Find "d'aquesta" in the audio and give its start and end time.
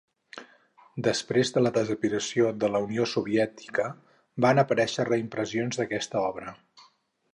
5.83-6.25